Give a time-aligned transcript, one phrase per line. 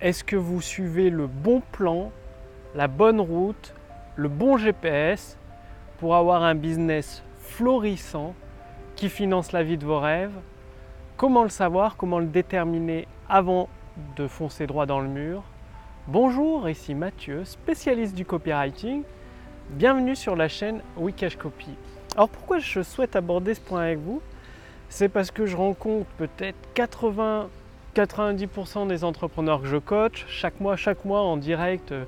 [0.00, 2.10] est-ce que vous suivez le bon plan,
[2.74, 3.74] la bonne route,
[4.16, 5.36] le bon GPS
[5.98, 8.34] pour avoir un business florissant
[8.96, 10.32] qui finance la vie de vos rêves?
[11.18, 13.68] Comment le savoir Comment le déterminer avant
[14.16, 15.42] de foncer droit dans le mur?
[16.08, 19.02] Bonjour, ici Mathieu, spécialiste du copywriting.
[19.68, 21.76] Bienvenue sur la chaîne Wikash Copy.
[22.14, 24.22] Alors pourquoi je souhaite aborder ce point avec vous?
[24.88, 27.50] C'est parce que je rencontre peut-être 80
[27.94, 32.04] 90% des entrepreneurs que je coach, chaque mois, chaque mois en direct, euh,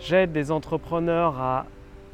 [0.00, 1.66] j'aide des entrepreneurs à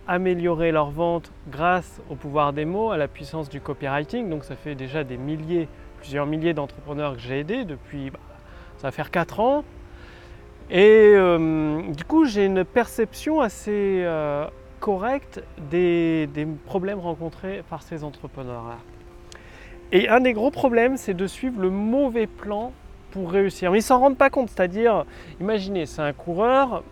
[0.07, 4.29] améliorer leurs ventes grâce au pouvoir des mots, à la puissance du copywriting.
[4.29, 8.21] Donc ça fait déjà des milliers, plusieurs milliers d'entrepreneurs que j'ai aidés depuis, bah,
[8.77, 9.65] ça va faire 4 ans.
[10.69, 14.47] Et euh, du coup, j'ai une perception assez euh,
[14.79, 16.29] correcte des
[16.67, 18.77] problèmes rencontrés par ces entrepreneurs-là.
[19.93, 22.73] Et un des gros problèmes, c'est de suivre le mauvais plan
[23.25, 23.71] réussir.
[23.71, 25.05] Mais ils s'en rendent pas compte, c'est-à-dire,
[25.41, 26.83] imaginez, c'est un coureur,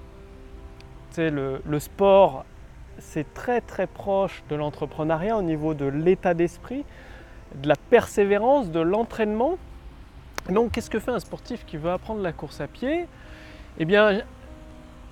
[1.18, 2.44] le, le sport,
[2.98, 6.84] c'est très très proche de l'entrepreneuriat au niveau de l'état d'esprit,
[7.54, 9.58] de la persévérance, de l'entraînement.
[10.48, 13.06] Donc, qu'est-ce que fait un sportif qui veut apprendre la course à pied?
[13.78, 14.22] Eh bien,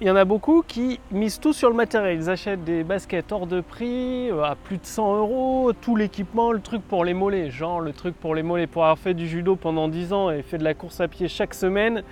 [0.00, 2.18] il y en a beaucoup qui misent tout sur le matériel.
[2.18, 6.52] Ils achètent des baskets hors de prix, euh, à plus de 100 euros, tout l'équipement,
[6.52, 7.50] le truc pour les mollets.
[7.50, 8.66] Genre le truc pour les mollets.
[8.66, 11.28] Pour avoir fait du judo pendant 10 ans et fait de la course à pied
[11.28, 12.02] chaque semaine,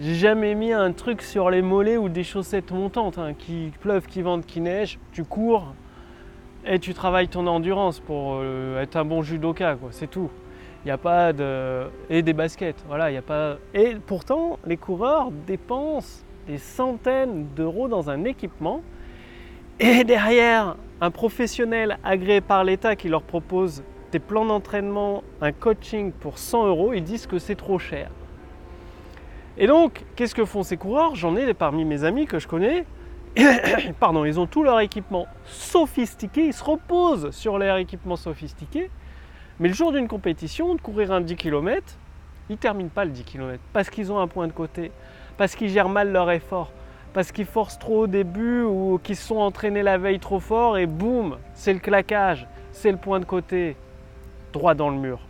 [0.00, 3.18] j'ai jamais mis un truc sur les mollets ou des chaussettes montantes.
[3.18, 4.98] Hein, qui pleuvent, qui vendent, qui neigent.
[5.12, 5.74] Tu cours
[6.66, 9.76] et tu travailles ton endurance pour euh, être un bon judoka.
[9.90, 10.30] C'est tout.
[10.84, 11.84] Il n'y a pas de.
[12.10, 12.84] Et des baskets.
[12.88, 13.58] Voilà, il n'y a pas.
[13.74, 18.80] Et pourtant, les coureurs dépensent des centaines d'euros dans un équipement
[19.78, 26.10] et derrière un professionnel agréé par l'État qui leur propose des plans d'entraînement, un coaching
[26.10, 28.10] pour 100 euros, ils disent que c'est trop cher.
[29.58, 31.14] Et donc, qu'est-ce que font ces coureurs?
[31.14, 32.86] J'en ai parmi mes amis que je connais.
[34.00, 38.90] Pardon, ils ont tout leur équipement sophistiqué, ils se reposent sur leur équipement sophistiqué.
[39.60, 41.98] Mais le jour d'une compétition, de courir un 10 km,
[42.48, 44.90] ils ne terminent pas le 10 km parce qu'ils ont un point de côté,
[45.36, 46.70] parce qu'ils gèrent mal leur effort,
[47.12, 50.78] parce qu'ils forcent trop au début ou qu'ils se sont entraînés la veille trop fort
[50.78, 53.76] et boum, c'est le claquage, c'est le point de côté,
[54.52, 55.20] droit dans le mur.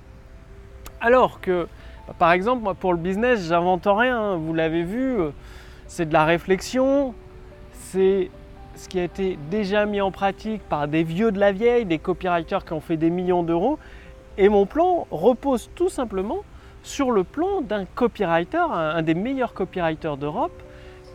[1.01, 1.69] Alors que,
[2.07, 4.37] bah, par exemple, moi pour le business, j'invente rien, hein.
[4.37, 5.31] vous l'avez vu, euh,
[5.87, 7.15] c'est de la réflexion,
[7.73, 8.31] c'est
[8.75, 11.99] ce qui a été déjà mis en pratique par des vieux de la vieille, des
[11.99, 13.79] copywriters qui ont fait des millions d'euros.
[14.37, 16.45] Et mon plan repose tout simplement
[16.83, 20.63] sur le plan d'un copywriter, un, des meilleurs copywriters d'Europe,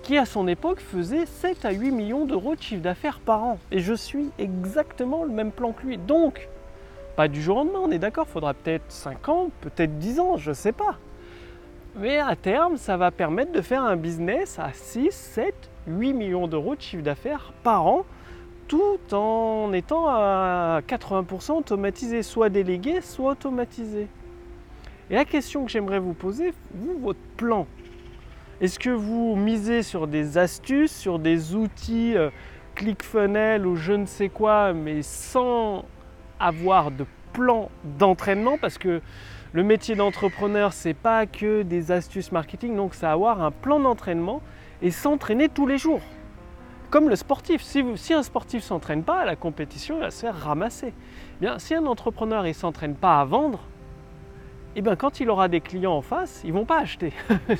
[0.01, 3.59] qui à son époque faisait 7 à 8 millions d'euros de chiffre d'affaires par an.
[3.71, 5.97] Et je suis exactement le même plan que lui.
[5.97, 6.49] Donc,
[7.15, 10.37] pas du jour au lendemain, on est d'accord, faudra peut-être 5 ans, peut-être 10 ans,
[10.37, 10.97] je ne sais pas.
[11.95, 15.53] Mais à terme, ça va permettre de faire un business à 6, 7,
[15.87, 18.05] 8 millions d'euros de chiffre d'affaires par an,
[18.67, 24.07] tout en étant à 80% automatisé, soit délégué, soit automatisé.
[25.13, 27.67] Et la question que j'aimerais vous poser, vous, votre plan,
[28.59, 32.31] est-ce que vous misez sur des astuces, sur des outils euh,
[32.73, 35.85] ClickFunnels ou je ne sais quoi, mais sans
[36.39, 37.69] avoir de plan
[37.99, 38.57] d'entraînement?
[38.57, 39.01] Parce que
[39.51, 44.41] le métier d'entrepreneur, c'est pas que des astuces marketing, donc c'est avoir un plan d'entraînement
[44.81, 46.01] et s'entraîner tous les jours.
[46.89, 50.91] Comme le sportif, si, un sportif ne s'entraîne pas, la compétition va se faire ramasser.
[51.39, 53.59] Bien, si un entrepreneur ne s'entraîne pas à vendre,
[54.75, 57.13] eh bien quand il aura des clients en face, ils ne vont pas acheter.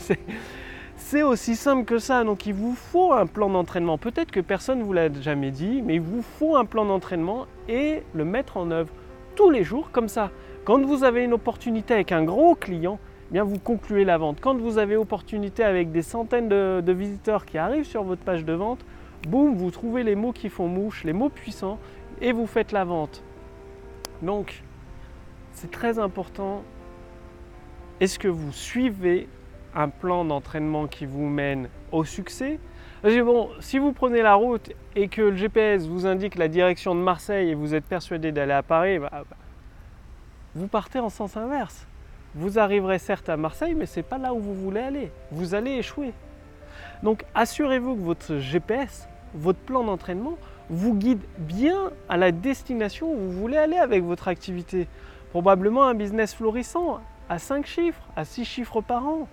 [0.96, 2.24] C'est aussi simple que ça.
[2.24, 3.97] Donc il vous faut un plan d'entraînement.
[3.97, 7.46] Peut-être que personne ne vous l'a jamais dit, mais il vous faut un plan d'entraînement
[7.68, 8.94] et le mettre en œuvre
[9.35, 10.31] tous les jours comme ça.
[10.66, 13.00] Quand vous avez une opportunité avec un gros client,
[13.30, 14.40] eh bien vous concluez la vente.
[14.40, 18.45] Quand vous avez opportunité avec des centaines de, de visiteurs qui arrivent sur votre page
[18.45, 18.85] de vente,
[19.28, 21.80] boum, vous trouvez les mots qui font mouche, les mots puissants,
[22.22, 23.24] et vous faites la vente.
[24.22, 24.63] Donc,
[25.51, 26.63] c'est très important
[28.03, 29.30] est-ce que vous suivez
[29.74, 32.60] un plan d'entraînement qui vous mène au succès
[33.01, 37.00] bon, si vous prenez la route et que le GPS vous indique la direction de
[37.00, 39.38] Marseille et vous êtes persuadé d'aller à Paris, bah, bah,
[40.54, 41.88] vous partez en sens inverse.
[42.36, 45.10] Vous arriverez certes à Marseille, mais ce n'est pas là où vous voulez aller.
[45.31, 46.12] Vous allez échouer.
[47.04, 50.38] Donc assurez-vous que votre GPS, votre plan d'entraînement,
[50.69, 54.89] vous guide bien à la destination où vous voulez aller avec votre activité.
[55.31, 57.00] Probablement un business florissant,
[57.30, 59.28] à 5 chiffres, à 6 chiffres par an,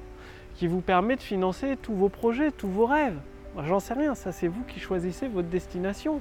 [0.55, 3.19] qui vous permet de financer tous vos projets, tous vos rêves.
[3.65, 6.21] J'en sais rien, ça c'est vous qui choisissez votre destination.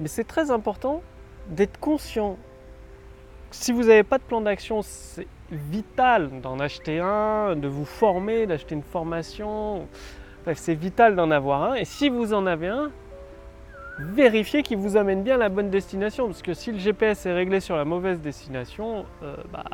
[0.00, 1.02] Mais c'est très important
[1.48, 2.36] d'être conscient.
[3.50, 4.80] Si vous n'avez pas de plan d'action,
[5.50, 9.86] vital d'en acheter un, de vous former, d'acheter une formation.
[10.44, 11.74] Bref, c'est vital d'en avoir un.
[11.74, 12.90] Et si vous en avez un,
[14.02, 16.26] vérifiez qu'il vous amène bien à la bonne destination.
[16.26, 19.64] Parce que si le GPS est réglé sur la mauvaise destination, euh, bah,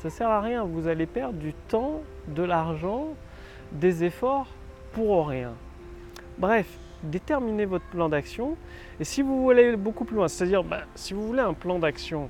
[0.00, 0.64] ça sert à rien.
[0.64, 3.08] Vous allez perdre du temps, de l'argent,
[3.72, 4.48] des efforts
[4.92, 5.52] pour rien.
[6.38, 6.66] Bref,
[7.02, 8.56] déterminez votre plan d'action.
[9.00, 12.28] Et si vous voulez beaucoup plus loin, c'est-à-dire bah, si vous voulez un plan d'action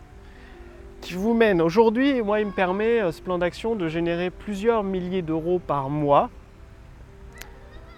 [1.00, 4.82] qui vous mène aujourd'hui, moi il me permet euh, ce plan d'action de générer plusieurs
[4.82, 6.30] milliers d'euros par mois.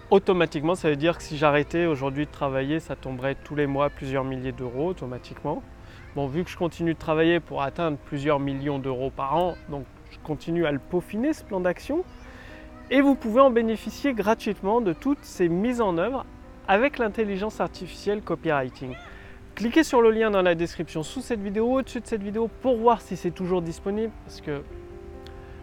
[0.09, 3.89] Automatiquement, ça veut dire que si j'arrêtais aujourd'hui de travailler, ça tomberait tous les mois
[3.89, 5.61] plusieurs milliers d'euros automatiquement.
[6.15, 9.85] Bon, vu que je continue de travailler pour atteindre plusieurs millions d'euros par an, donc
[10.09, 12.05] je continue à le peaufiner ce plan d'action.
[12.89, 16.25] Et vous pouvez en bénéficier gratuitement de toutes ces mises en œuvre
[16.69, 18.95] avec l'intelligence artificielle copywriting.
[19.55, 22.77] Cliquez sur le lien dans la description sous cette vidéo, au-dessus de cette vidéo, pour
[22.77, 24.61] voir si c'est toujours disponible, parce que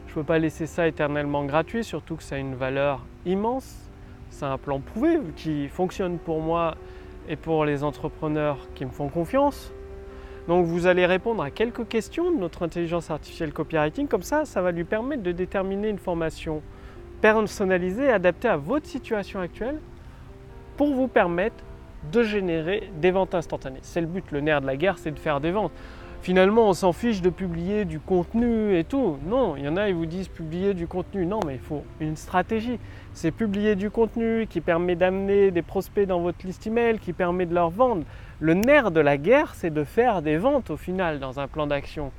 [0.06, 3.83] je ne peux pas laisser ça éternellement gratuit, surtout que ça a une valeur immense.
[4.34, 6.74] C'est un plan prouvé qui fonctionne pour moi
[7.28, 9.72] et pour les entrepreneurs qui me font confiance.
[10.48, 14.60] Donc vous allez répondre à quelques questions de notre intelligence artificielle copywriting, comme ça, ça
[14.60, 16.62] va lui permettre de déterminer une formation
[17.20, 19.78] personnalisée, adaptée à votre situation actuelle
[20.76, 21.62] pour vous permettre
[22.10, 23.78] de générer des ventes instantanées.
[23.82, 25.72] C'est le but, le nerf de la guerre, c'est de faire des ventes.
[26.24, 29.18] Finalement, on s'en fiche de publier du contenu et tout.
[29.26, 31.26] Non, il y en a, ils vous disent publier du contenu.
[31.26, 32.78] Non, mais il faut une stratégie.
[33.12, 37.44] C'est publier du contenu qui permet d'amener des prospects dans votre liste email, qui permet
[37.44, 38.04] de leur vendre.
[38.40, 41.66] Le nerf de la guerre, c'est de faire des ventes au final dans un plan
[41.66, 42.10] d'action.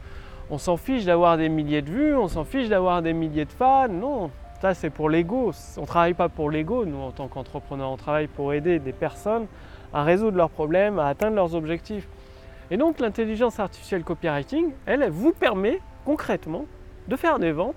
[0.52, 3.52] On s'en fiche d'avoir des milliers de vues, on s'en fiche d'avoir des milliers de
[3.52, 3.88] fans.
[3.88, 4.30] Non,
[4.62, 5.52] ça, c'est pour l'ego.
[5.78, 7.90] On ne travaille pas pour l'ego, nous, en tant qu'entrepreneurs.
[7.90, 9.48] On travaille pour aider des personnes
[9.92, 12.08] à résoudre leurs problèmes, à atteindre leurs objectifs.
[12.72, 16.66] Et donc, l'intelligence artificielle copywriting, elle, vous permet concrètement
[17.08, 17.76] de faire des ventes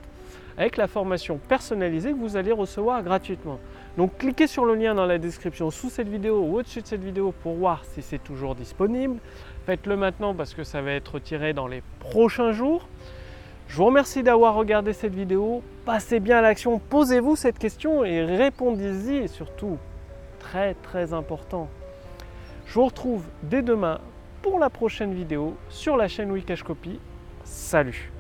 [0.59, 3.61] avec la formation personnalisée que vous allez recevoir gratuitement.
[3.97, 7.03] Donc cliquez sur le lien dans la description sous cette vidéo ou au-dessus de cette
[7.03, 9.19] vidéo pour voir si c'est toujours disponible.
[9.67, 12.89] Faites-le maintenant parce que ça va être retiré dans les prochains jours.
[13.69, 15.63] Je vous remercie d'avoir regardé cette vidéo.
[15.85, 19.79] Passez bien à l'action, posez-vous cette question et répondez-y et surtout,
[20.41, 21.69] très très important.
[22.67, 24.01] Je vous retrouve dès demain
[24.43, 27.01] pour la prochaine vidéo sur la chaîne Wikash Copy.
[27.45, 28.11] Salut